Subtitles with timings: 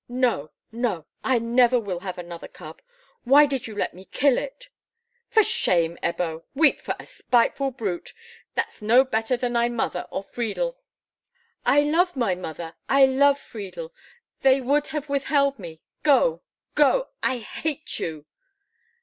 [0.09, 2.81] "No, no; I never will have another cub!
[3.23, 4.67] Why did you let me kill it?"
[5.29, 6.43] "For shame, Ebbo!
[6.55, 8.11] Weep for a spiteful brute!
[8.55, 10.79] That's no better than thy mother or Friedel."
[11.67, 12.73] "I love my mother!
[12.89, 13.93] I love Friedel!
[14.41, 15.81] They would have withheld me.
[16.01, 16.41] Go,
[16.73, 18.25] go; I hate you!"